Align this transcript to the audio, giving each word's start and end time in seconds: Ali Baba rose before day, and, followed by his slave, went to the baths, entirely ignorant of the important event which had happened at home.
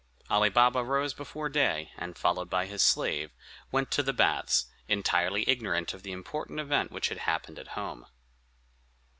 Ali 0.31 0.49
Baba 0.49 0.83
rose 0.83 1.13
before 1.13 1.47
day, 1.47 1.91
and, 1.95 2.17
followed 2.17 2.49
by 2.49 2.65
his 2.65 2.81
slave, 2.81 3.29
went 3.71 3.91
to 3.91 4.01
the 4.01 4.13
baths, 4.13 4.65
entirely 4.87 5.47
ignorant 5.47 5.93
of 5.93 6.01
the 6.01 6.11
important 6.11 6.59
event 6.59 6.91
which 6.91 7.09
had 7.09 7.19
happened 7.29 7.59
at 7.59 7.77
home. 7.77 8.07